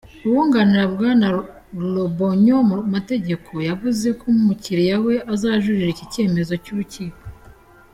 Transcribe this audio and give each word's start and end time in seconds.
Uwunganira 0.27 0.83
Bwana 0.93 1.27
Lobognon 1.93 2.61
mu 2.69 2.77
mategeko 2.93 3.51
yavuze 3.69 4.07
ko 4.19 4.23
umukiliya 4.35 4.95
we 5.05 5.15
azajurira 5.33 5.87
iki 5.93 6.05
cyemezo 6.13 6.53
cy'urukiko. 6.65 7.21